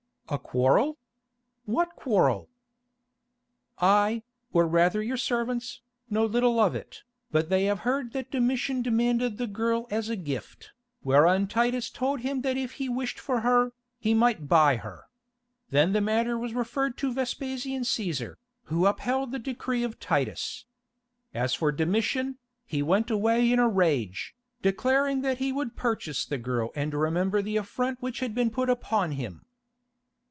"A 0.31 0.39
quarrel? 0.39 0.97
What 1.65 1.89
quarrel?" 1.97 2.47
"I, 3.79 4.23
or 4.53 4.65
rather 4.65 5.03
your 5.03 5.17
servants, 5.17 5.81
know 6.09 6.25
little 6.25 6.57
of 6.57 6.73
it, 6.73 7.03
but 7.31 7.49
they 7.49 7.65
have 7.65 7.79
heard 7.79 8.13
that 8.13 8.31
Domitian 8.31 8.81
demanded 8.81 9.37
the 9.37 9.45
girl 9.45 9.87
as 9.89 10.07
a 10.07 10.15
gift, 10.15 10.71
whereon 11.03 11.47
Titus 11.47 11.89
told 11.89 12.21
him 12.21 12.43
that 12.43 12.55
if 12.55 12.73
he 12.75 12.87
wished 12.87 13.19
for 13.19 13.41
her, 13.41 13.73
he 13.99 14.13
might 14.13 14.47
buy 14.47 14.77
her. 14.77 15.07
Then 15.69 15.91
the 15.91 15.99
matter 15.99 16.37
was 16.37 16.53
referred 16.53 16.97
to 16.99 17.11
Vespasian 17.13 17.83
Cæsar, 17.83 18.35
who 18.63 18.85
upheld 18.85 19.33
the 19.33 19.37
decree 19.39 19.83
of 19.83 19.99
Titus. 19.99 20.63
As 21.33 21.53
for 21.55 21.73
Domitian, 21.73 22.37
he 22.65 22.81
went 22.81 23.11
away 23.11 23.51
in 23.51 23.59
a 23.59 23.67
rage, 23.67 24.33
declaring 24.61 25.23
that 25.23 25.39
he 25.39 25.51
would 25.51 25.75
purchase 25.75 26.23
the 26.25 26.37
girl 26.37 26.71
and 26.73 26.93
remember 26.93 27.41
the 27.41 27.57
affront 27.57 28.01
which 28.01 28.21
had 28.21 28.33
been 28.33 28.49
put 28.49 28.69
upon 28.69 29.11
him." 29.11 29.43